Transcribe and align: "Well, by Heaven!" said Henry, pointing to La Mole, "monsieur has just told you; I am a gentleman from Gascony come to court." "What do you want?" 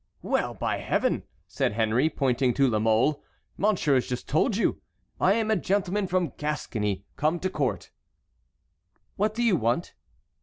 "Well, 0.23 0.55
by 0.55 0.77
Heaven!" 0.77 1.25
said 1.47 1.73
Henry, 1.73 2.09
pointing 2.09 2.55
to 2.55 2.67
La 2.67 2.79
Mole, 2.79 3.23
"monsieur 3.55 3.93
has 3.93 4.07
just 4.07 4.27
told 4.27 4.57
you; 4.57 4.81
I 5.19 5.33
am 5.33 5.51
a 5.51 5.55
gentleman 5.55 6.07
from 6.07 6.33
Gascony 6.37 7.05
come 7.17 7.39
to 7.39 7.51
court." 7.51 7.91
"What 9.15 9.35
do 9.35 9.43
you 9.43 9.55
want?" 9.55 9.93